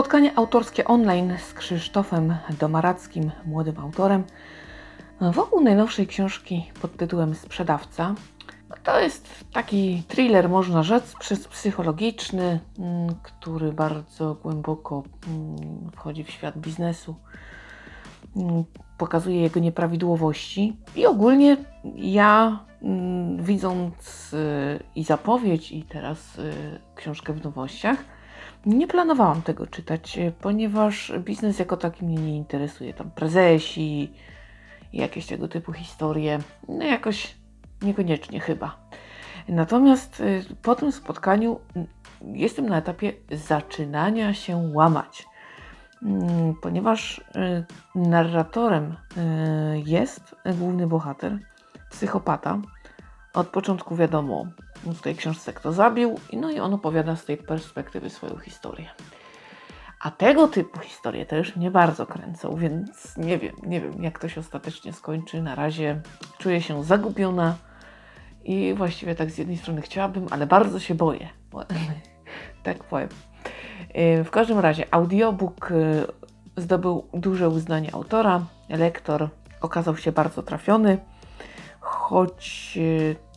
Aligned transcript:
Spotkanie 0.00 0.38
autorskie 0.38 0.84
online 0.84 1.32
z 1.38 1.54
Krzysztofem 1.54 2.36
Domarackim, 2.60 3.30
młodym 3.46 3.78
autorem, 3.78 4.24
wokół 5.20 5.60
najnowszej 5.60 6.06
książki 6.06 6.70
pod 6.82 6.96
tytułem 6.96 7.34
Sprzedawca. 7.34 8.14
To 8.82 9.00
jest 9.00 9.44
taki 9.52 10.02
thriller, 10.08 10.48
można 10.48 10.82
rzec, 10.82 11.14
psychologiczny, 11.50 12.60
mm, 12.78 13.14
który 13.22 13.72
bardzo 13.72 14.34
głęboko 14.34 15.02
mm, 15.28 15.90
wchodzi 15.92 16.24
w 16.24 16.30
świat 16.30 16.58
biznesu, 16.58 17.14
mm, 18.36 18.64
pokazuje 18.98 19.40
jego 19.40 19.60
nieprawidłowości. 19.60 20.76
I 20.96 21.06
ogólnie 21.06 21.56
ja 21.96 22.64
widząc 23.38 24.32
y, 24.32 24.82
i 24.94 25.04
zapowiedź, 25.04 25.72
i 25.72 25.82
teraz 25.82 26.38
y, 26.38 26.52
książkę 26.94 27.32
w 27.32 27.44
nowościach, 27.44 28.19
nie 28.66 28.86
planowałam 28.86 29.42
tego 29.42 29.66
czytać, 29.66 30.18
e, 30.18 30.32
ponieważ 30.32 31.12
biznes 31.18 31.58
jako 31.58 31.76
taki 31.76 32.04
mnie 32.04 32.16
nie 32.16 32.36
interesuje. 32.36 32.94
Tam 32.94 33.10
prezesi, 33.10 34.12
jakieś 34.92 35.26
tego 35.26 35.48
typu 35.48 35.72
historie, 35.72 36.38
no 36.68 36.84
jakoś 36.84 37.36
niekoniecznie 37.82 38.40
chyba. 38.40 38.76
Natomiast 39.48 40.20
e, 40.20 40.54
po 40.62 40.74
tym 40.74 40.92
spotkaniu 40.92 41.60
jestem 42.22 42.68
na 42.68 42.78
etapie 42.78 43.12
zaczynania 43.32 44.34
się 44.34 44.70
łamać, 44.74 45.26
mm, 46.02 46.54
ponieważ 46.62 47.24
e, 47.34 47.64
narratorem 47.94 48.96
jest 49.86 50.34
główny 50.58 50.86
bohater, 50.86 51.38
psychopata. 51.90 52.58
Od 53.34 53.48
początku 53.48 53.96
wiadomo, 53.96 54.46
w 54.86 55.00
tej 55.00 55.16
książce 55.16 55.52
kto 55.52 55.72
zabił, 55.72 56.18
no 56.32 56.50
i 56.50 56.60
on 56.60 56.74
opowiada 56.74 57.16
z 57.16 57.24
tej 57.24 57.36
perspektywy 57.36 58.10
swoją 58.10 58.38
historię. 58.38 58.88
A 60.00 60.10
tego 60.10 60.48
typu 60.48 60.80
historie 60.80 61.26
to 61.26 61.36
już 61.36 61.56
mnie 61.56 61.70
bardzo 61.70 62.06
kręcą, 62.06 62.56
więc 62.56 63.16
nie 63.16 63.38
wiem, 63.38 63.56
nie 63.62 63.80
wiem 63.80 64.02
jak 64.02 64.18
to 64.18 64.28
się 64.28 64.40
ostatecznie 64.40 64.92
skończy. 64.92 65.42
Na 65.42 65.54
razie 65.54 66.00
czuję 66.38 66.62
się 66.62 66.84
zagubiona 66.84 67.56
i 68.44 68.74
właściwie 68.74 69.14
tak 69.14 69.30
z 69.30 69.38
jednej 69.38 69.56
strony 69.56 69.82
chciałabym, 69.82 70.26
ale 70.30 70.46
bardzo 70.46 70.80
się 70.80 70.94
boję. 70.94 71.28
tak 72.62 72.84
powiem. 72.84 73.08
Y, 74.20 74.24
w 74.24 74.30
każdym 74.30 74.58
razie 74.58 74.94
audiobook 74.94 75.70
y, 75.70 76.06
zdobył 76.56 77.08
duże 77.14 77.48
uznanie 77.48 77.94
autora. 77.94 78.44
Lektor 78.68 79.28
okazał 79.60 79.96
się 79.96 80.12
bardzo 80.12 80.42
trafiony, 80.42 80.98
choć 81.80 82.78
Mm, 82.78 83.29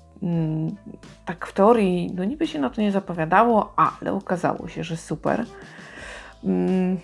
tak 1.25 1.47
w 1.47 1.53
teorii, 1.53 2.13
no 2.15 2.23
niby 2.23 2.47
się 2.47 2.59
na 2.59 2.69
to 2.69 2.81
nie 2.81 2.91
zapowiadało, 2.91 3.73
ale 3.75 4.13
okazało 4.13 4.67
się, 4.67 4.83
że 4.83 4.97
super. 4.97 5.45
Mm, 6.43 6.97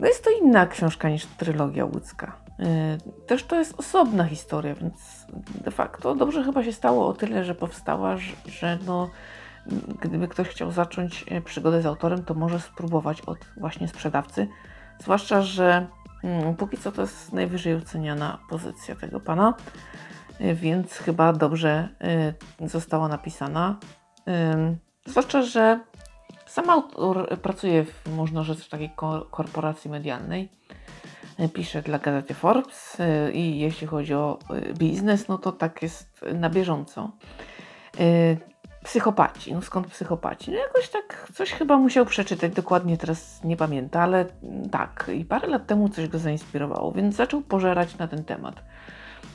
no 0.00 0.06
jest 0.06 0.24
to 0.24 0.30
inna 0.30 0.66
książka 0.66 1.08
niż 1.08 1.26
trylogia 1.26 1.84
łódzka. 1.84 2.36
Y, 2.60 3.26
też 3.26 3.44
to 3.44 3.56
jest 3.56 3.74
osobna 3.80 4.24
historia, 4.24 4.74
więc 4.74 5.26
de 5.64 5.70
facto 5.70 6.14
dobrze 6.14 6.44
chyba 6.44 6.64
się 6.64 6.72
stało 6.72 7.08
o 7.08 7.12
tyle, 7.12 7.44
że 7.44 7.54
powstała, 7.54 8.16
że, 8.46 8.78
no, 8.86 9.10
gdyby 10.00 10.28
ktoś 10.28 10.48
chciał 10.48 10.70
zacząć 10.70 11.24
y, 11.32 11.40
przygodę 11.40 11.82
z 11.82 11.86
autorem, 11.86 12.24
to 12.24 12.34
może 12.34 12.60
spróbować 12.60 13.20
od 13.20 13.38
właśnie 13.56 13.88
sprzedawcy. 13.88 14.48
Zwłaszcza, 14.98 15.42
że 15.42 15.86
mm, 16.24 16.54
póki 16.54 16.76
co 16.76 16.92
to 16.92 17.02
jest 17.02 17.32
najwyżej 17.32 17.74
oceniana 17.74 18.38
pozycja 18.48 18.94
tego 18.94 19.20
pana. 19.20 19.54
Y, 20.40 20.54
więc 20.54 20.92
chyba 20.92 21.32
dobrze 21.32 21.88
y, 22.62 22.68
została 22.68 23.08
napisana. 23.08 23.76
Zwłaszcza, 25.06 25.42
że 25.42 25.80
sam 26.46 26.70
autor 26.70 27.38
pracuje, 27.38 27.84
w, 27.84 28.16
można 28.16 28.42
rzec, 28.42 28.60
w 28.60 28.68
takiej 28.68 28.90
korporacji 29.30 29.90
medialnej. 29.90 30.48
Y, 31.40 31.48
pisze 31.48 31.82
dla 31.82 31.98
gazety 31.98 32.34
Forbes 32.34 32.96
i 33.32 33.58
jeśli 33.58 33.86
chodzi 33.86 34.14
o 34.14 34.38
biznes, 34.78 35.28
no 35.28 35.38
to 35.38 35.52
tak 35.52 35.82
jest 35.82 36.20
na 36.34 36.50
bieżąco. 36.50 37.10
Psychopaci, 38.84 39.54
no 39.54 39.62
skąd 39.62 39.86
psychopaci? 39.86 40.50
No 40.50 40.58
jakoś 40.58 40.88
tak 40.88 41.28
coś 41.34 41.52
chyba 41.52 41.76
musiał 41.76 42.06
przeczytać, 42.06 42.52
dokładnie 42.52 42.96
teraz 42.98 43.44
nie 43.44 43.56
pamiętam, 43.56 44.02
ale 44.02 44.26
mm, 44.42 44.70
tak, 44.70 45.10
i 45.14 45.24
parę 45.24 45.48
lat 45.48 45.66
temu 45.66 45.88
coś 45.88 46.08
go 46.08 46.18
zainspirowało, 46.18 46.92
więc 46.92 47.16
zaczął 47.16 47.40
pożerać 47.40 47.98
na 47.98 48.08
ten 48.08 48.24
temat. 48.24 48.62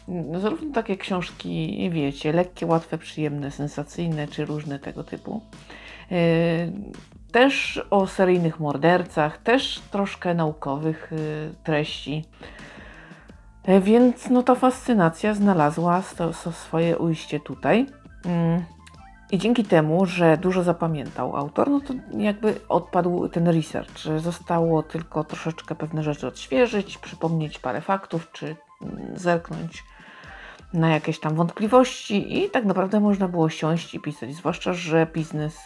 No, 0.07 0.39
zarówno 0.39 0.73
takie 0.73 0.97
książki, 0.97 1.89
wiecie, 1.93 2.33
lekkie, 2.33 2.65
łatwe, 2.65 2.97
przyjemne, 2.97 3.51
sensacyjne, 3.51 4.27
czy 4.27 4.45
różne 4.45 4.79
tego 4.79 5.03
typu. 5.03 5.41
E, 6.11 6.17
też 7.31 7.81
o 7.89 8.07
seryjnych 8.07 8.59
mordercach, 8.59 9.37
też 9.37 9.81
troszkę 9.91 10.33
naukowych 10.33 11.13
e, 11.13 11.15
treści. 11.63 12.25
E, 13.63 13.81
więc 13.81 14.29
no 14.29 14.43
ta 14.43 14.55
fascynacja 14.55 15.33
znalazła 15.33 16.01
swoje 16.51 16.97
ujście 16.97 17.39
tutaj. 17.39 17.85
I 19.31 19.37
dzięki 19.37 19.63
temu, 19.63 20.05
że 20.05 20.37
dużo 20.37 20.63
zapamiętał 20.63 21.35
autor, 21.35 21.69
no 21.69 21.81
to 21.81 21.93
jakby 22.17 22.55
odpadł 22.69 23.29
ten 23.29 23.47
research. 23.47 23.97
Zostało 24.17 24.83
tylko 24.83 25.23
troszeczkę 25.23 25.75
pewne 25.75 26.03
rzeczy 26.03 26.27
odświeżyć, 26.27 26.97
przypomnieć 26.97 27.59
parę 27.59 27.81
faktów, 27.81 28.31
czy 28.31 28.55
mm, 28.81 29.17
zerknąć 29.19 29.83
na 30.73 30.89
jakieś 30.89 31.19
tam 31.19 31.35
wątpliwości 31.35 32.43
i 32.43 32.49
tak 32.49 32.65
naprawdę 32.65 32.99
można 32.99 33.27
było 33.27 33.49
siąść 33.49 33.95
i 33.95 33.99
pisać. 33.99 34.35
Zwłaszcza, 34.35 34.73
że 34.73 35.07
biznes 35.13 35.59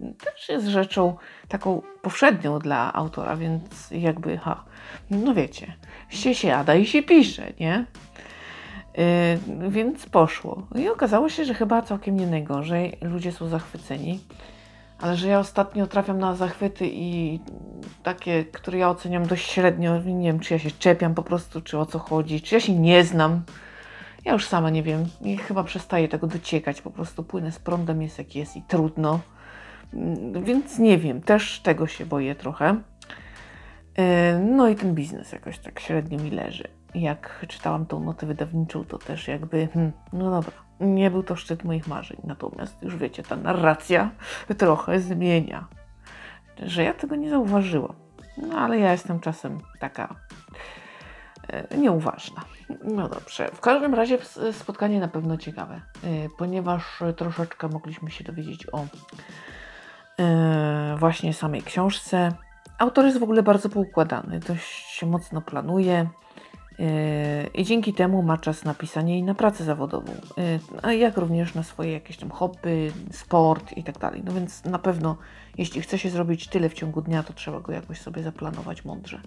yy, 0.00 0.14
też 0.24 0.48
jest 0.48 0.66
rzeczą 0.66 1.16
taką 1.48 1.82
powszednią 2.02 2.58
dla 2.58 2.92
autora, 2.92 3.36
więc 3.36 3.90
jakby, 3.90 4.38
ha, 4.38 4.64
no 5.10 5.34
wiecie, 5.34 5.74
się 6.08 6.34
siada 6.34 6.74
i 6.74 6.86
się 6.86 7.02
pisze, 7.02 7.52
nie? 7.60 7.86
Yy, 8.96 9.70
więc 9.70 10.06
poszło. 10.06 10.62
I 10.74 10.88
okazało 10.88 11.28
się, 11.28 11.44
że 11.44 11.54
chyba 11.54 11.82
całkiem 11.82 12.16
nie 12.16 12.26
najgorzej. 12.26 12.98
Ludzie 13.00 13.32
są 13.32 13.48
zachwyceni. 13.48 14.20
Ale 14.98 15.16
że 15.16 15.28
ja 15.28 15.38
ostatnio 15.38 15.86
trafiam 15.86 16.18
na 16.18 16.34
zachwyty 16.34 16.88
i 16.92 17.40
takie, 18.02 18.44
które 18.44 18.78
ja 18.78 18.90
oceniam 18.90 19.26
dość 19.26 19.50
średnio. 19.50 19.98
Nie 19.98 20.32
wiem, 20.32 20.40
czy 20.40 20.54
ja 20.54 20.58
się 20.58 20.70
czepiam 20.70 21.14
po 21.14 21.22
prostu, 21.22 21.60
czy 21.60 21.78
o 21.78 21.86
co 21.86 21.98
chodzi, 21.98 22.40
czy 22.40 22.54
ja 22.54 22.60
się 22.60 22.74
nie 22.74 23.04
znam. 23.04 23.42
Ja 24.24 24.32
już 24.32 24.46
sama 24.46 24.70
nie 24.70 24.82
wiem, 24.82 25.04
i 25.20 25.36
chyba 25.36 25.64
przestaję 25.64 26.08
tego 26.08 26.26
dociekać, 26.26 26.82
po 26.82 26.90
prostu 26.90 27.24
płynę 27.24 27.52
z 27.52 27.58
prądem, 27.58 28.02
jest 28.02 28.18
jak 28.18 28.34
jest 28.34 28.56
i 28.56 28.62
trudno. 28.62 29.20
Mm, 29.94 30.44
więc 30.44 30.78
nie 30.78 30.98
wiem, 30.98 31.22
też 31.22 31.60
tego 31.60 31.86
się 31.86 32.06
boję 32.06 32.34
trochę. 32.34 32.76
E, 33.98 34.38
no 34.38 34.68
i 34.68 34.76
ten 34.76 34.94
biznes 34.94 35.32
jakoś 35.32 35.58
tak 35.58 35.80
średnio 35.80 36.18
mi 36.18 36.30
leży. 36.30 36.68
Jak 36.94 37.46
czytałam 37.48 37.86
tą 37.86 38.00
notę 38.00 38.26
wydawniczą, 38.26 38.84
to 38.84 38.98
też 38.98 39.28
jakby, 39.28 39.68
hmm, 39.74 39.92
no 40.12 40.30
dobra, 40.30 40.52
nie 40.80 41.10
był 41.10 41.22
to 41.22 41.36
szczyt 41.36 41.64
moich 41.64 41.86
marzeń. 41.86 42.20
Natomiast 42.24 42.82
już 42.82 42.96
wiecie, 42.96 43.22
ta 43.22 43.36
narracja 43.36 44.10
trochę 44.58 45.00
zmienia. 45.00 45.66
Że 46.62 46.82
ja 46.82 46.94
tego 46.94 47.16
nie 47.16 47.30
zauważyłam. 47.30 47.94
No 48.36 48.58
ale 48.58 48.78
ja 48.78 48.92
jestem 48.92 49.20
czasem 49.20 49.60
taka 49.80 50.16
E, 51.48 51.76
nieuważna. 51.76 52.44
No 52.84 53.08
dobrze. 53.08 53.50
W 53.54 53.60
każdym 53.60 53.94
razie 53.94 54.18
spotkanie 54.52 55.00
na 55.00 55.08
pewno 55.08 55.36
ciekawe, 55.36 55.74
e, 55.74 56.08
ponieważ 56.38 56.82
troszeczkę 57.16 57.68
mogliśmy 57.68 58.10
się 58.10 58.24
dowiedzieć 58.24 58.66
o 58.72 58.84
e, 60.18 60.96
właśnie 60.98 61.34
samej 61.34 61.62
książce. 61.62 62.32
Autor 62.78 63.04
jest 63.04 63.18
w 63.18 63.22
ogóle 63.22 63.42
bardzo 63.42 63.68
poukładany, 63.68 64.38
dość 64.38 65.04
mocno 65.04 65.40
planuje 65.40 66.08
i 67.54 67.64
dzięki 67.64 67.92
temu 67.92 68.22
ma 68.22 68.38
czas 68.38 68.64
na 68.64 68.74
pisanie 68.74 69.18
i 69.18 69.22
na 69.22 69.34
pracę 69.34 69.64
zawodową, 69.64 70.12
a 70.82 70.92
jak 70.92 71.16
również 71.16 71.54
na 71.54 71.62
swoje 71.62 71.92
jakieś 71.92 72.16
tam 72.16 72.30
hobby, 72.30 72.92
sport 73.10 73.76
i 73.76 73.84
tak 73.84 73.98
dalej. 73.98 74.22
No 74.24 74.32
więc 74.32 74.64
na 74.64 74.78
pewno, 74.78 75.16
jeśli 75.58 75.80
chce 75.80 75.98
się 75.98 76.10
zrobić 76.10 76.48
tyle 76.48 76.68
w 76.68 76.74
ciągu 76.74 77.02
dnia, 77.02 77.22
to 77.22 77.32
trzeba 77.32 77.60
go 77.60 77.72
jakoś 77.72 78.00
sobie 78.00 78.22
zaplanować 78.22 78.84
mądrze. 78.84 79.20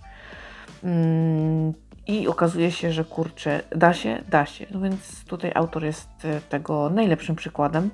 Mm, 0.84 1.74
i 2.08 2.28
okazuje 2.28 2.72
się, 2.72 2.92
że 2.92 3.06
kurczę, 3.06 3.62
da 3.76 3.94
się, 3.94 4.24
da 4.30 4.46
się. 4.46 4.66
No 4.72 4.82
więc 4.82 5.26
tutaj 5.26 5.52
autor 5.56 5.84
jest 5.84 6.10
e, 6.26 6.42
tego 6.42 6.90
najlepszym 6.90 7.36
przykładem. 7.36 7.90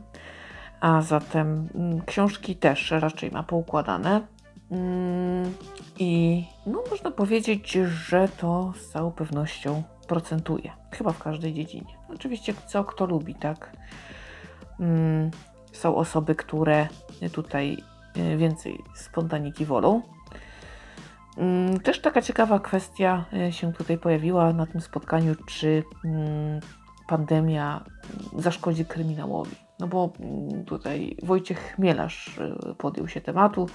A 0.82 1.02
zatem 1.02 1.68
mm, 1.76 2.02
książki 2.02 2.56
też 2.56 2.92
raczej 2.92 3.32
ma 3.32 3.44
poukładane. 3.44 4.22
Mm, 4.72 5.54
I 6.00 6.44
no, 6.66 6.84
można 6.90 7.12
powiedzieć, 7.12 7.72
że 8.08 8.28
to 8.38 8.74
z 8.80 8.90
całą 8.90 9.12
pewnością 9.12 9.84
procentuje. 10.08 10.72
Chyba 10.92 11.12
w 11.12 11.20
każdej 11.24 11.54
dziedzinie. 11.54 11.98
Oczywiście 12.10 12.54
co 12.68 12.84
kto 12.84 13.06
lubi, 13.06 13.36
tak? 13.36 13.78
Mm, 14.80 15.32
są 15.72 15.96
osoby, 15.96 16.36
które 16.36 16.88
tutaj 17.32 17.78
e, 18.16 18.38
więcej 18.38 18.80
spontaniki 18.96 19.66
wolą. 19.66 20.02
Mm, 21.38 21.80
też 21.80 22.02
taka 22.02 22.22
ciekawa 22.22 22.60
kwestia 22.60 23.26
e, 23.34 23.52
się 23.52 23.74
tutaj 23.74 23.98
pojawiła 23.98 24.54
na 24.54 24.66
tym 24.66 24.82
spotkaniu, 24.82 25.36
czy 25.46 25.84
pandemia 27.08 27.84
zaszkodzi 28.38 28.86
kryminałowi. 28.86 29.56
No 29.82 29.88
bo 29.88 30.14
mm, 30.20 30.66
tutaj 30.66 31.18
Wojciech 31.24 31.60
Chmielarz 31.76 32.38
y, 32.38 32.76
podjął 32.76 33.08
się 33.08 33.22
tematu 33.22 33.70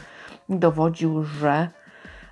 i 0.48 0.56
dowodził, 0.58 1.24
że 1.24 1.68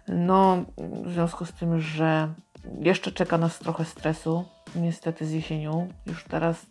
no, 0.09 0.65
w 1.05 1.13
związku 1.13 1.45
z 1.45 1.53
tym, 1.53 1.81
że 1.81 2.35
jeszcze 2.81 3.13
czeka 3.13 3.39
nas 3.39 3.59
trochę 3.59 3.85
stresu, 3.85 4.45
niestety 4.77 5.27
z 5.27 5.33
jesienią, 5.33 5.89
już 6.07 6.25
teraz 6.25 6.67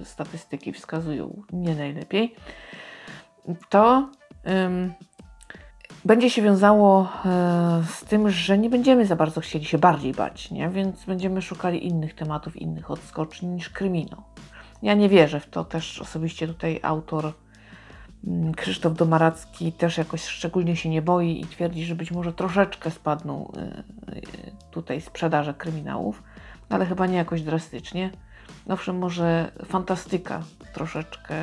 y, 0.00 0.04
statystyki 0.04 0.72
wskazują 0.72 1.42
nie 1.52 1.74
najlepiej, 1.74 2.34
to 3.68 4.08
będzie 6.04 6.30
się 6.30 6.42
wiązało 6.42 7.04
y, 7.04 7.08
z 7.86 8.04
tym, 8.04 8.30
że 8.30 8.58
nie 8.58 8.70
będziemy 8.70 9.06
za 9.06 9.16
bardzo 9.16 9.40
chcieli 9.40 9.64
się 9.64 9.78
bardziej 9.78 10.12
bać, 10.12 10.50
nie? 10.50 10.68
więc 10.68 11.04
będziemy 11.04 11.42
szukali 11.42 11.86
innych 11.86 12.14
tematów, 12.14 12.56
innych 12.56 12.90
odskoczni 12.90 13.48
niż 13.48 13.70
kryminał. 13.70 14.22
Ja 14.82 14.94
nie 14.94 15.08
wierzę 15.08 15.40
w 15.40 15.50
to, 15.50 15.64
też 15.64 16.00
osobiście 16.00 16.46
tutaj 16.46 16.80
autor 16.82 17.32
mm, 18.26 18.54
Krzysztof 18.54 18.94
Domaracki 18.94 19.72
też 19.72 19.98
jakoś 19.98 20.24
szczególnie 20.24 20.76
się 20.76 20.88
nie 20.88 21.02
boi 21.02 21.40
i 21.40 21.46
twierdzi, 21.46 21.84
że 21.84 21.94
być 21.94 22.10
może 22.10 22.32
troszeczkę 22.32 22.90
spadną 22.90 23.52
y, 23.56 24.16
y, 24.16 24.22
tutaj 24.70 25.00
sprzedaże 25.00 25.54
kryminałów, 25.54 26.22
ale 26.68 26.86
chyba 26.86 27.06
nie 27.06 27.16
jakoś 27.16 27.42
drastycznie. 27.42 28.10
Owszem, 28.68 28.98
może 28.98 29.52
fantastyka 29.64 30.42
troszeczkę 30.74 31.34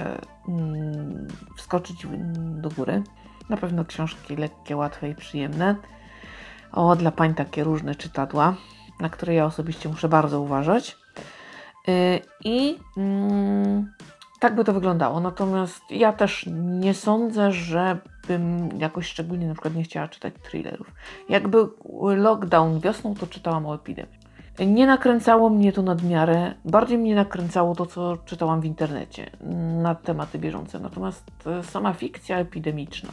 mm, 0.48 1.28
wskoczyć 1.58 2.08
do 2.38 2.70
góry. 2.70 3.04
Na 3.50 3.58
pewno 3.58 3.86
książki 3.86 4.36
lekkie, 4.36 4.78
łatwe 4.78 5.10
i 5.10 5.16
przyjemne. 5.16 5.76
O, 6.72 6.96
dla 6.96 7.12
pań 7.12 7.34
takie 7.34 7.64
różne 7.64 7.96
czytadła, 7.96 8.56
na 9.00 9.10
które 9.10 9.34
ja 9.34 9.46
osobiście 9.46 9.90
muszę 9.90 10.10
bardzo 10.10 10.42
uważać. 10.42 10.98
Y, 11.90 12.22
I 12.44 12.78
mm, 12.98 13.94
tak 14.40 14.56
by 14.56 14.64
to 14.64 14.74
wyglądało. 14.74 15.20
Natomiast 15.20 15.92
ja 15.92 16.14
też 16.14 16.46
nie 16.54 16.94
sądzę, 16.94 17.52
żebym 17.52 18.70
jakoś 18.80 19.08
szczególnie 19.08 19.48
na 19.48 19.54
przykład 19.54 19.76
nie 19.76 19.84
chciała 19.84 20.08
czytać 20.08 20.34
thrillerów. 20.44 20.92
Jakby 21.30 21.58
lockdown 22.16 22.80
wiosną, 22.80 23.16
to 23.16 23.28
czytałam 23.28 23.66
o 23.66 23.76
epidemii. 23.76 24.18
Nie 24.60 24.88
nakręcało 24.88 25.50
mnie 25.50 25.74
to 25.74 25.82
nadmiarę, 25.82 26.54
bardziej 26.66 26.98
mnie 26.98 27.16
nakręcało 27.16 27.76
to, 27.76 27.86
co 27.86 28.18
czytałam 28.26 28.62
w 28.62 28.66
internecie 28.66 29.30
na 29.82 29.96
tematy 29.96 30.40
bieżące. 30.40 30.80
Natomiast 30.80 31.32
e, 31.48 31.64
sama 31.64 31.94
fikcja 31.94 32.38
epidemiczna, 32.38 33.10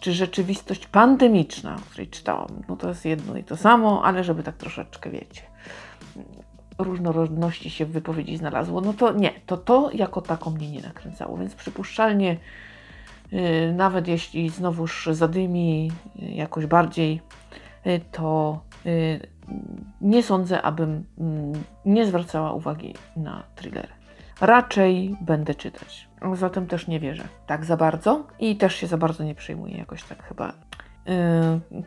czy 0.00 0.12
rzeczywistość 0.12 0.86
pandemiczna, 0.86 1.76
o 1.76 1.90
której 1.90 2.08
czytałam, 2.08 2.48
no 2.68 2.76
to 2.76 2.88
jest 2.88 3.04
jedno 3.04 3.36
i 3.36 3.44
to 3.44 3.56
samo, 3.56 4.04
ale 4.04 4.24
żeby 4.24 4.42
tak 4.42 4.56
troszeczkę, 4.56 5.10
wiecie, 5.10 5.42
różnorodności 6.78 7.70
się 7.70 7.86
w 7.86 7.92
wypowiedzi 7.92 8.36
znalazło, 8.36 8.80
no 8.80 8.92
to 8.92 9.12
nie, 9.12 9.32
to 9.46 9.56
to 9.56 9.90
jako 9.94 10.20
tako 10.20 10.50
mnie 10.50 10.70
nie 10.70 10.80
nakręcało, 10.80 11.36
więc 11.36 11.54
przypuszczalnie 11.54 12.36
yy, 13.32 13.72
nawet 13.72 14.08
jeśli 14.08 14.48
znowuż 14.48 15.08
zadymi 15.12 15.90
yy, 16.16 16.28
jakoś 16.30 16.66
bardziej, 16.66 17.20
yy, 17.84 18.00
to 18.12 18.60
nie 20.00 20.22
sądzę, 20.22 20.62
abym 20.62 21.04
mm, 21.18 21.52
nie 21.84 22.06
zwracała 22.06 22.52
uwagi 22.52 22.94
na 23.16 23.42
thrillery. 23.54 23.88
Raczej 24.40 25.16
będę 25.20 25.54
czytać. 25.54 26.08
Zatem 26.34 26.66
też 26.66 26.88
nie 26.88 27.00
wierzę 27.00 27.24
tak 27.46 27.64
za 27.64 27.76
bardzo 27.76 28.26
i 28.38 28.56
też 28.56 28.74
się 28.74 28.86
za 28.86 28.98
bardzo 28.98 29.24
nie 29.24 29.34
przejmuję 29.34 29.78
jakoś 29.78 30.02
tak 30.02 30.22
chyba 30.22 30.52
Yy, 30.72 30.87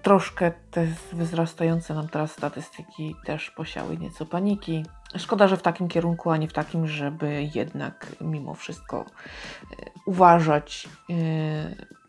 troszkę 0.01 0.51
te 0.71 0.87
wzrastające 1.13 1.93
nam 1.93 2.07
teraz 2.07 2.31
statystyki 2.31 3.15
też 3.25 3.51
posiały 3.51 3.97
nieco 3.97 4.25
paniki. 4.25 4.85
Szkoda, 5.17 5.47
że 5.47 5.57
w 5.57 5.61
takim 5.61 5.87
kierunku, 5.87 6.31
a 6.31 6.37
nie 6.37 6.47
w 6.47 6.53
takim, 6.53 6.87
żeby 6.87 7.49
jednak 7.55 8.15
mimo 8.21 8.53
wszystko 8.53 9.05
yy, 9.71 9.77
uważać, 10.05 10.89
yy, 11.09 11.15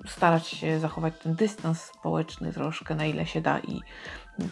starać 0.06 0.46
się 0.46 0.80
zachować 0.80 1.14
ten 1.22 1.34
dystans 1.34 1.82
społeczny 1.82 2.52
troszkę 2.52 2.94
na 2.94 3.04
ile 3.04 3.26
się 3.26 3.40
da 3.40 3.58
i 3.58 3.80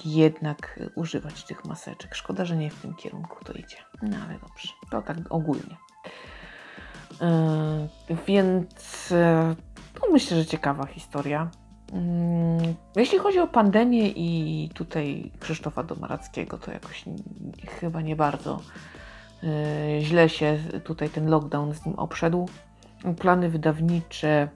jednak 0.04 0.80
używać 0.94 1.44
tych 1.44 1.64
maseczek. 1.64 2.14
Szkoda, 2.14 2.44
że 2.44 2.56
nie 2.56 2.70
w 2.70 2.80
tym 2.82 2.94
kierunku 2.94 3.44
to 3.44 3.52
idzie. 3.52 3.76
No 4.02 4.16
ale 4.24 4.38
dobrze, 4.38 4.68
to 4.90 5.02
tak 5.02 5.16
ogólnie. 5.30 5.76
Więc 8.26 9.14
myślę, 10.12 10.36
że 10.36 10.46
ciekawa 10.46 10.86
historia. 10.86 11.50
Mm, 11.92 12.74
jeśli 12.96 13.18
chodzi 13.18 13.38
o 13.38 13.46
pandemię 13.46 14.08
i 14.08 14.70
tutaj 14.74 15.30
Krzysztofa 15.40 15.82
Domarackiego, 15.82 16.58
to 16.58 16.72
jakoś 16.72 17.04
chyba 17.80 18.00
nie 18.00 18.16
bardzo 18.16 18.60
y, 19.44 20.00
źle 20.00 20.28
się 20.28 20.58
tutaj 20.84 21.08
ten 21.08 21.30
lockdown 21.30 21.74
z 21.74 21.86
nim 21.86 21.94
obszedł. 21.94 22.48
Plany 23.18 23.48
wydawnicze 23.48 24.48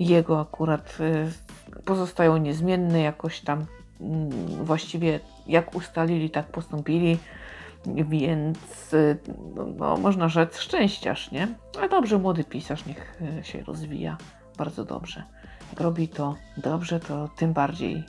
jego 0.00 0.40
akurat 0.40 0.98
y, 1.00 1.82
pozostają 1.84 2.36
niezmienne, 2.36 3.00
jakoś 3.00 3.40
tam 3.40 3.66
mm, 4.00 4.30
właściwie 4.64 5.20
jak 5.46 5.74
ustalili, 5.74 6.30
tak 6.30 6.46
postąpili, 6.46 7.18
więc 7.86 8.94
y, 8.94 9.18
no, 9.54 9.66
no, 9.66 9.96
można 9.96 10.28
rzec 10.28 10.58
szczęściarz, 10.58 11.30
nie? 11.30 11.48
Ale 11.78 11.88
dobrze, 11.88 12.18
młody 12.18 12.44
pisarz 12.44 12.86
niech 12.86 13.20
się 13.42 13.62
rozwija 13.62 14.16
bardzo 14.58 14.84
dobrze 14.84 15.22
robi 15.80 16.08
to 16.08 16.36
dobrze, 16.56 17.00
to 17.00 17.28
tym 17.36 17.52
bardziej 17.52 18.04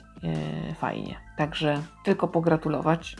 e, 0.68 0.74
fajnie. 0.74 1.16
Także 1.36 1.82
tylko 2.04 2.28
pogratulować 2.28 3.16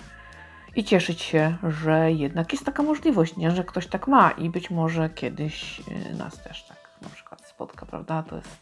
i 0.77 0.85
cieszyć 0.85 1.23
się, 1.23 1.57
że 1.63 2.13
jednak 2.13 2.53
jest 2.53 2.65
taka 2.65 2.83
możliwość, 2.83 3.37
nie? 3.37 3.51
że 3.51 3.65
ktoś 3.65 3.87
tak 3.87 4.09
ma 4.09 4.31
i 4.31 4.51
być 4.51 4.71
może 4.71 5.11
kiedyś 5.11 5.81
e, 5.81 6.15
nas 6.15 6.43
też 6.43 6.65
tak 6.65 6.79
na 7.03 7.09
przykład 7.09 7.47
spotka, 7.47 7.87
prawda? 7.87 8.23
To 8.23 8.37
jest 8.37 8.61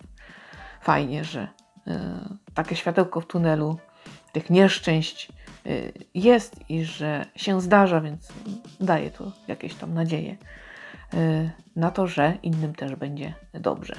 fajnie, 0.81 1.25
że 1.25 1.49
e, 1.87 2.20
takie 2.55 2.76
światełko 2.76 3.20
w 3.20 3.26
tunelu 3.26 3.79
tych 4.32 4.50
nieszczęść 4.50 5.29
jest 6.14 6.70
i 6.70 6.84
że 6.84 7.26
się 7.37 7.61
zdarza, 7.61 8.00
więc 8.00 8.32
daje 8.81 9.11
to 9.11 9.32
jakieś 9.49 9.75
tam 9.75 9.94
nadzieję 9.94 10.37
na 11.76 11.91
to, 11.91 12.06
że 12.06 12.38
innym 12.43 12.75
też 12.75 12.94
będzie 12.94 13.34
dobrze. 13.55 13.94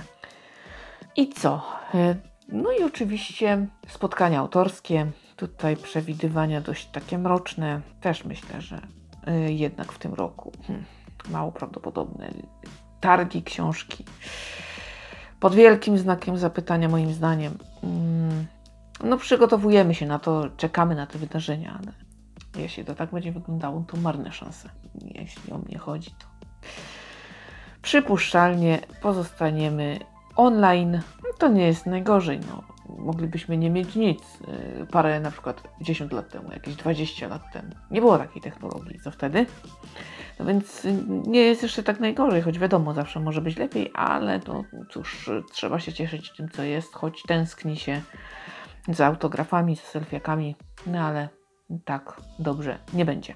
I 1.16 1.30
co? 1.30 1.62
E, 1.94 2.16
no 2.48 2.72
i 2.72 2.84
oczywiście 2.84 3.68
spotkania 3.88 4.40
autorskie. 4.40 5.12
Tutaj 5.36 5.78
przewidywania 5.78 6.62
dość 6.62 6.86
takie 6.86 7.18
mroczne. 7.18 7.82
Też 8.02 8.26
myślę, 8.26 8.62
że 8.62 8.82
e, 9.28 9.52
jednak 9.52 9.92
w 9.92 10.00
tym 10.00 10.14
roku 10.14 10.52
hmm, 10.68 10.86
mało 11.30 11.52
prawdopodobne. 11.52 12.30
Targi 13.00 13.44
książki. 13.44 14.06
Pod 15.40 15.56
wielkim 15.56 15.98
znakiem 15.98 16.38
zapytania, 16.38 16.90
moim 16.90 17.14
zdaniem. 17.14 17.58
Hmm, 17.82 18.48
no, 19.04 19.18
przygotowujemy 19.18 19.96
się 19.96 20.06
na 20.06 20.20
to, 20.20 20.50
czekamy 20.58 20.96
na 20.96 21.08
te 21.08 21.20
wydarzenia, 21.20 21.80
ale 21.82 21.94
jeśli 22.62 22.86
to 22.86 22.96
tak 22.96 23.12
będzie 23.12 23.32
wyglądało, 23.32 23.84
to 23.88 23.98
marne 23.98 24.32
szanse. 24.32 24.70
Jeśli 25.02 25.52
o 25.52 25.58
mnie 25.58 25.78
chodzi, 25.78 26.12
to 26.12 26.26
przypuszczalnie 27.82 28.80
pozostaniemy 29.02 30.00
online, 30.40 31.02
no 31.24 31.30
to 31.38 31.48
nie 31.48 31.68
jest 31.68 31.86
najgorzej. 31.86 32.40
No. 32.40 32.64
Moglibyśmy 32.98 33.58
nie 33.58 33.70
mieć 33.70 33.96
nic. 33.96 34.24
Y, 34.82 34.88
parę 34.92 35.20
na 35.20 35.32
przykład 35.32 35.64
10 35.82 36.12
lat 36.12 36.30
temu, 36.30 36.52
jakieś 36.52 36.76
20 36.76 37.28
lat 37.28 37.42
temu. 37.54 37.70
Nie 37.92 38.02
było 38.02 38.18
takiej 38.18 38.42
technologii, 38.42 39.00
co 39.00 39.12
wtedy? 39.12 39.46
No 40.40 40.46
więc 40.46 40.88
nie 41.28 41.42
jest 41.42 41.64
jeszcze 41.64 41.84
tak 41.84 42.00
najgorzej, 42.00 42.42
choć 42.42 42.60
wiadomo, 42.60 42.94
zawsze 42.94 43.20
może 43.20 43.42
być 43.42 43.58
lepiej, 43.58 43.92
ale 43.94 44.40
no 44.48 44.64
cóż, 44.90 45.30
trzeba 45.52 45.80
się 45.80 45.94
cieszyć 45.94 46.32
tym, 46.38 46.50
co 46.50 46.64
jest, 46.64 46.94
choć 46.94 47.24
tęskni 47.24 47.78
się 47.78 48.02
za 48.90 49.06
autografami, 49.06 49.76
za 49.76 49.82
selfiakami, 49.82 50.56
no 50.88 51.00
ale 51.00 51.30
tak 51.86 52.22
dobrze 52.40 52.78
nie 52.94 53.06
będzie. 53.06 53.34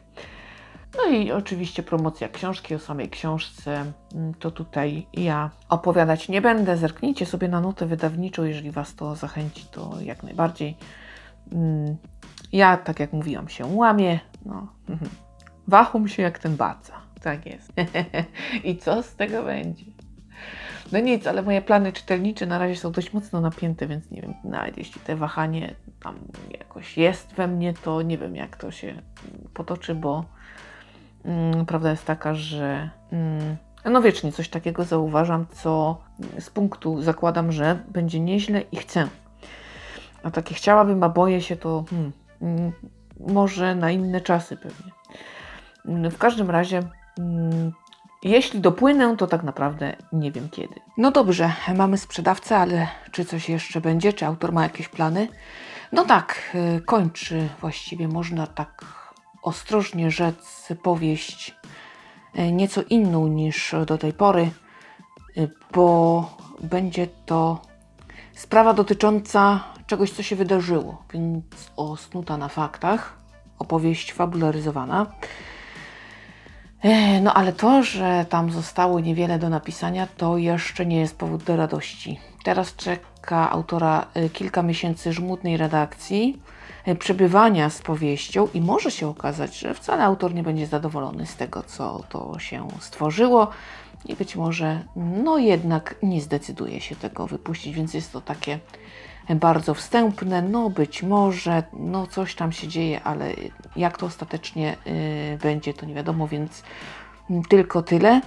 No 0.98 1.06
i 1.06 1.32
oczywiście 1.32 1.84
promocja 1.84 2.30
książki 2.30 2.76
o 2.76 2.80
samej 2.80 3.10
książce, 3.10 3.86
mm, 4.16 4.34
to 4.34 4.52
tutaj 4.52 5.08
ja 5.14 5.50
opowiadać 5.70 6.30
nie 6.30 6.42
będę. 6.42 6.78
Zerknijcie 6.78 7.26
sobie 7.26 7.48
na 7.48 7.62
notę 7.62 7.86
wydawniczą, 7.86 8.44
jeżeli 8.44 8.72
Was 8.72 8.96
to 8.96 9.16
zachęci, 9.16 9.66
to 9.72 9.92
jak 10.02 10.24
najbardziej. 10.24 10.78
Mm, 11.52 11.98
ja, 12.52 12.78
tak 12.78 13.00
jak 13.00 13.14
mówiłam, 13.14 13.50
się 13.50 13.66
łamię. 13.66 14.20
No. 14.46 14.68
Się 16.08 16.24
jak 16.24 16.40
ten 16.40 16.56
baca. 16.56 16.94
Tak 17.22 17.46
jest. 17.46 17.74
I 18.64 18.78
co 18.78 19.04
z 19.04 19.16
tego 19.16 19.44
będzie? 19.44 19.86
No 20.92 21.00
nic, 21.00 21.28
ale 21.28 21.42
moje 21.42 21.62
plany 21.62 21.94
czytelnicze 21.94 22.46
na 22.46 22.58
razie 22.58 22.76
są 22.76 22.92
dość 22.92 23.14
mocno 23.14 23.42
napięte, 23.42 23.88
więc 23.88 24.12
nie 24.12 24.22
wiem, 24.22 24.34
nawet 24.44 24.78
jeśli 24.78 25.02
te 25.02 25.16
wahanie 25.16 25.76
tam 26.04 26.16
jakoś 26.52 26.98
jest 26.98 27.34
we 27.34 27.48
mnie, 27.48 27.74
to 27.74 28.02
nie 28.02 28.18
wiem, 28.18 28.36
jak 28.36 28.58
to 28.58 28.72
się 28.72 29.02
potoczy, 29.54 29.96
bo 29.96 30.26
prawda 31.68 31.89
jest 31.89 32.06
taka, 32.06 32.34
że 32.34 32.89
mm, 33.12 33.58
no 33.86 34.01
wiecznie 34.01 34.32
coś 34.32 34.50
takiego 34.50 34.84
zauważam, 34.84 35.46
co 35.51 36.01
z 36.39 36.50
punktu 36.50 37.01
zakładam, 37.01 37.51
że 37.51 37.80
będzie 37.88 38.20
nieźle 38.20 38.62
i 38.62 38.77
chcę. 38.77 39.08
A 40.24 40.32
takie 40.32 40.56
chciałabym, 40.56 41.03
a 41.03 41.10
boję 41.10 41.42
się 41.42 41.56
to 41.56 41.86
hmm, 41.89 42.12
mm, 42.42 42.72
może 43.20 43.75
na 43.75 43.92
inne 43.92 44.22
czasy 44.22 44.58
pewnie. 44.58 44.92
W 46.10 46.18
każdym 46.18 46.50
razie 46.50 46.84
jeśli 48.24 48.62
dopłynę, 48.62 49.18
to 49.18 49.27
tak 49.27 49.44
naprawdę 49.44 49.96
nie 50.13 50.32
wiem 50.32 50.50
kiedy. 50.50 50.75
No 50.98 51.12
dobrze, 51.12 51.51
mamy 51.75 51.98
sprzedawcę, 51.98 52.58
ale 52.58 52.88
czy 53.12 53.25
coś 53.25 53.50
jeszcze 53.50 53.82
będzie? 53.82 54.13
Czy 54.13 54.25
autor 54.25 54.53
ma 54.53 54.63
jakieś 54.63 54.89
plany? 54.89 55.27
No 55.92 56.06
tak, 56.06 56.56
y, 56.77 56.82
kończy 56.82 57.50
właściwie, 57.62 58.08
można 58.08 58.48
tak 58.48 59.02
ostrożnie 59.44 60.12
rzec, 60.12 60.68
powieść 60.84 61.56
y, 62.40 62.52
nieco 62.52 62.82
inną 62.90 63.28
niż 63.28 63.76
do 63.88 63.98
tej 63.98 64.14
pory, 64.14 64.50
y, 65.38 65.50
bo 65.74 66.38
będzie 66.62 67.08
to 67.26 67.62
sprawa 68.34 68.74
dotycząca 68.74 69.64
czegoś, 69.88 70.12
co 70.12 70.24
się 70.24 70.36
wydarzyło, 70.36 71.04
więc 71.14 71.46
osnuta 71.76 72.38
na 72.38 72.48
faktach, 72.48 73.18
opowieść 73.60 74.14
fabularyzowana. 74.14 75.06
E, 76.82 77.22
No 77.22 77.34
ale 77.34 77.54
to, 77.54 77.84
że 77.84 78.26
tam 78.30 78.52
zostało 78.52 79.00
niewiele 79.00 79.40
do 79.40 79.50
napisania, 79.50 80.08
to 80.18 80.38
jeszcze 80.38 80.86
nie 80.86 81.00
jest 81.00 81.18
powód 81.18 81.44
do 81.44 81.56
radości. 81.56 82.20
Teraz 82.44 82.76
czeka 82.76 83.52
autora 83.52 84.06
e, 84.14 84.30
kilka 84.30 84.64
miesięcy 84.64 85.14
żmudnej 85.14 85.58
redakcji, 85.58 86.42
e, 86.42 86.62
przebywania 87.00 87.70
z 87.70 87.82
powieścią 87.82 88.48
i 88.54 88.62
może 88.62 88.92
się 88.92 89.08
okazać, 89.08 89.60
że 89.60 89.74
wcale 89.74 90.04
autor 90.04 90.34
nie 90.34 90.44
będzie 90.44 90.68
zadowolony 90.68 91.25
z 91.25 91.36
tego, 91.36 91.63
co 91.63 92.04
to 92.10 92.40
się 92.40 92.68
stworzyło 92.80 93.48
i 94.06 94.16
być 94.16 94.36
może 94.36 94.84
no 94.96 95.38
jednak 95.38 95.96
nie 96.04 96.22
zdecyduje 96.22 96.82
się 96.82 96.96
tego 96.96 97.28
wypuścić, 97.28 97.75
więc 97.75 97.94
jest 97.94 98.12
to 98.12 98.22
takie 98.22 98.60
bardzo 99.30 99.74
wstępne, 99.74 100.42
no 100.42 100.70
być 100.70 101.04
może, 101.04 101.63
no 101.74 102.08
coś 102.08 102.36
tam 102.36 102.52
się 102.52 102.68
dzieje, 102.68 103.04
ale 103.04 103.34
jak 103.75 103.98
to 103.98 104.06
ostatecznie 104.06 104.75
y, 104.88 105.38
będzie, 105.44 105.74
to 105.74 105.86
nie 105.86 105.94
wiadomo, 105.94 106.28
więc 106.28 106.63
tylko 107.50 107.82
tyle. 107.82 108.22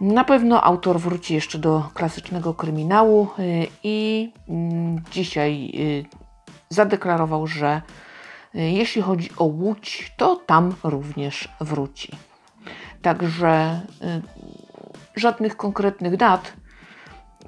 Na 0.00 0.24
pewno 0.24 0.64
autor 0.64 1.00
wróci 1.00 1.34
jeszcze 1.34 1.58
do 1.58 1.90
klasycznego 1.94 2.54
kryminału 2.54 3.28
y, 3.38 3.66
i 3.82 4.32
mm, 4.48 5.02
dzisiaj 5.10 5.72
y, 5.74 6.21
zadeklarował, 6.72 7.46
że 7.46 7.82
y, 8.54 8.58
jeśli 8.60 9.02
chodzi 9.02 9.30
o 9.36 9.44
Łódź, 9.44 10.12
to 10.16 10.36
tam 10.36 10.74
również 10.84 11.48
wróci. 11.60 12.12
Także 13.02 13.80
y, 14.02 14.22
żadnych 15.16 15.56
konkretnych 15.56 16.16
dat 16.16 16.52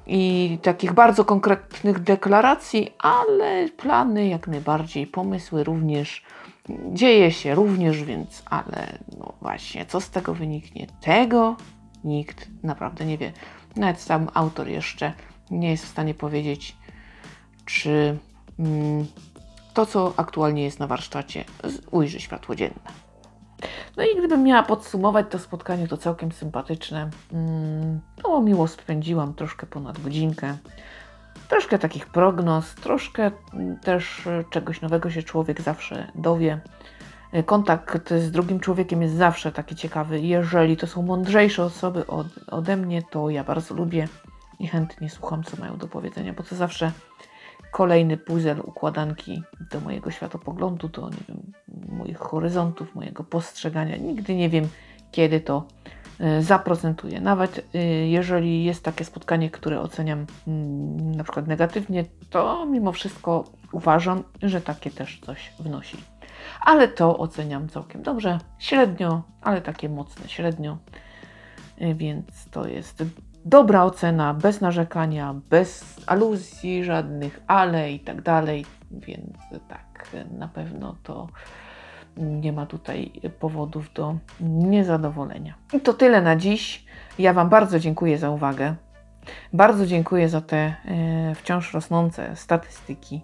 i 0.07 0.57
takich 0.61 0.93
bardzo 0.93 1.25
konkretnych 1.25 1.99
deklaracji, 1.99 2.93
ale 2.99 3.69
plany 3.69 4.27
jak 4.27 4.47
najbardziej, 4.47 5.07
pomysły 5.07 5.63
również. 5.63 6.23
Dzieje 6.93 7.31
się 7.31 7.55
również, 7.55 8.03
więc, 8.03 8.43
ale 8.45 8.97
no 9.19 9.33
właśnie, 9.41 9.85
co 9.85 10.01
z 10.01 10.09
tego 10.09 10.33
wyniknie? 10.33 10.87
Tego 11.01 11.55
nikt 12.03 12.49
naprawdę 12.63 13.05
nie 13.05 13.17
wie. 13.17 13.31
Nawet 13.75 14.01
sam 14.01 14.27
autor 14.33 14.67
jeszcze 14.67 15.13
nie 15.51 15.71
jest 15.71 15.85
w 15.85 15.89
stanie 15.89 16.13
powiedzieć, 16.13 16.75
czy 17.65 18.17
to, 19.73 19.85
co 19.85 20.13
aktualnie 20.17 20.63
jest 20.63 20.79
na 20.79 20.87
warsztacie, 20.87 21.45
ujrzy 21.91 22.19
światło 22.19 22.55
dzienne. 22.55 23.05
No 23.97 24.03
i 24.03 24.17
gdybym 24.17 24.43
miała 24.43 24.63
podsumować 24.63 25.25
to 25.29 25.39
spotkanie, 25.39 25.87
to 25.87 25.97
całkiem 25.97 26.31
sympatyczne. 26.31 27.09
Mm, 27.33 27.99
No, 28.23 28.41
miło 28.41 28.67
spędziłam 28.67 29.33
troszkę 29.33 29.67
ponad 29.67 30.01
godzinkę. 30.01 30.57
Troszkę 31.49 31.79
takich 31.79 32.05
prognoz, 32.07 32.75
troszkę 32.75 33.31
mm, 33.53 33.79
też 33.79 34.27
e, 34.27 34.43
czegoś 34.49 34.81
nowego 34.81 35.09
się 35.09 35.23
człowiek 35.23 35.61
zawsze 35.61 36.11
dowie. 36.15 36.59
E, 37.31 37.43
Kontakt 37.43 38.13
z 38.13 38.31
drugim 38.31 38.59
człowiekiem 38.59 39.01
jest 39.01 39.15
zawsze 39.15 39.51
taki 39.51 39.75
ciekawy. 39.75 40.19
Jeżeli 40.19 40.77
to 40.77 40.87
są 40.87 41.01
mądrzejsze 41.01 41.63
osoby 41.63 42.07
od, 42.07 42.27
ode 42.47 42.77
mnie, 42.77 43.03
to 43.03 43.29
ja 43.29 43.43
bardzo 43.43 43.75
lubię 43.75 44.07
i 44.59 44.67
chętnie 44.67 45.09
słucham, 45.09 45.43
co 45.43 45.57
mają 45.57 45.77
do 45.77 45.87
powiedzenia, 45.87 46.33
bo 46.33 46.43
to 46.43 46.55
zawsze 46.55 46.91
kolejny 47.75 48.17
puzzle 48.17 48.63
układanki 48.63 49.43
do 49.71 49.79
mojego 49.79 50.11
światopoglądu, 50.11 50.89
do 50.89 51.09
nie 51.09 51.17
wiem, 51.27 51.51
moich 51.97 52.17
horyzontów, 52.17 52.95
mojego 52.95 53.23
postrzegania. 53.23 53.97
Nigdy 53.97 54.35
nie 54.35 54.49
wiem, 54.49 54.67
kiedy 55.11 55.39
to 55.39 55.67
e, 56.19 56.41
zaprocentuje. 56.41 57.21
Nawet 57.21 57.67
e, 57.73 57.79
jeżeli 58.07 58.63
jest 58.63 58.83
takie 58.83 59.05
spotkanie, 59.05 59.49
które 59.49 59.81
oceniam 59.81 60.25
mm, 60.47 61.11
na 61.15 61.23
przykład 61.23 61.47
negatywnie, 61.47 62.05
to 62.29 62.65
mimo 62.65 62.91
wszystko 62.91 63.43
uważam, 63.71 64.23
że 64.41 64.61
takie 64.61 64.91
też 64.91 65.19
coś 65.25 65.53
wnosi. 65.59 65.97
Ale 66.61 66.87
to 66.87 67.17
oceniam 67.17 67.69
całkiem 67.69 68.03
dobrze, 68.03 68.39
średnio, 68.59 69.21
ale 69.41 69.61
takie 69.61 69.89
mocne 69.89 70.29
średnio. 70.29 70.77
E, 71.77 71.95
Więc 71.95 72.49
to 72.51 72.67
jest 72.67 73.03
dobra 73.45 73.83
ocena, 73.83 74.33
bez 74.33 74.61
narzekania, 74.61 75.35
bez 75.49 76.01
aluzji 76.07 76.83
żadnych, 76.83 77.43
ale 77.47 77.91
i 77.91 77.99
tak 77.99 78.21
dalej. 78.21 78.65
Więc 78.91 79.37
tak, 79.67 80.09
na 80.31 80.47
pewno 80.47 80.95
to 81.03 81.27
nie 82.17 82.53
ma 82.53 82.65
tutaj 82.65 83.11
powodów 83.39 83.93
do 83.93 84.17
niezadowolenia. 84.39 85.53
I 85.73 85.79
to 85.79 85.93
tyle 85.93 86.21
na 86.21 86.35
dziś. 86.35 86.85
Ja 87.19 87.33
Wam 87.33 87.49
bardzo 87.49 87.79
dziękuję 87.79 88.17
za 88.17 88.29
uwagę. 88.29 88.75
Bardzo 89.53 89.85
dziękuję 89.85 90.29
za 90.29 90.41
te 90.41 90.57
e, 90.57 90.75
wciąż 91.35 91.73
rosnące 91.73 92.35
statystyki. 92.35 93.21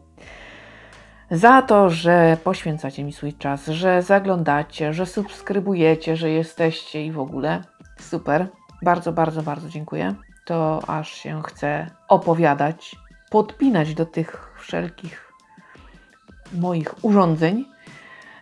Za 1.31 1.61
to, 1.61 1.89
że 1.89 2.37
poświęcacie 2.43 3.03
mi 3.03 3.13
swój 3.13 3.33
czas, 3.33 3.67
że 3.67 4.01
zaglądacie, 4.01 4.93
że 4.93 5.05
subskrybujecie, 5.05 6.15
że 6.15 6.29
jesteście 6.29 7.05
i 7.05 7.11
w 7.11 7.19
ogóle. 7.19 7.63
Super. 7.99 8.47
Bardzo, 8.81 9.13
bardzo, 9.13 9.43
bardzo 9.43 9.69
dziękuję. 9.69 10.15
To 10.45 10.81
aż 10.89 11.11
się 11.11 11.43
chce 11.43 11.89
opowiadać, 12.07 12.95
podpinać 13.29 13.93
do 13.93 14.05
tych 14.05 14.53
wszelkich 14.59 15.31
moich 16.53 17.05
urządzeń. 17.05 17.65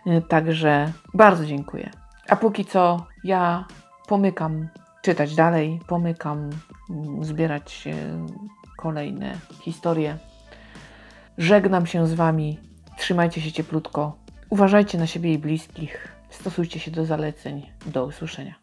Y, 0.06 0.22
Także 0.28 0.92
bardzo 1.14 1.46
dziękuję. 1.46 1.90
A 2.28 2.36
póki 2.36 2.64
co 2.64 3.06
ja 3.24 3.64
pomykam 4.08 4.68
czytać 5.02 5.34
dalej, 5.34 5.80
pomykam 5.86 6.50
mm, 6.90 7.24
zbierać 7.24 7.88
kolejne 8.76 9.38
historie. 9.60 10.18
Żegnam 11.38 11.86
się 11.86 12.06
z 12.06 12.14
Wami. 12.14 12.58
Trzymajcie 12.98 13.40
się 13.40 13.52
cieplutko. 13.52 14.16
Uważajcie 14.50 14.98
na 14.98 15.06
siebie 15.06 15.32
i 15.32 15.38
bliskich. 15.38 16.08
Stosujcie 16.30 16.80
się 16.80 16.90
do 16.90 17.04
zaleceń. 17.04 17.70
Do 17.86 18.06
usłyszenia. 18.06 18.59